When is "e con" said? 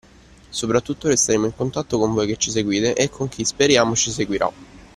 2.95-3.29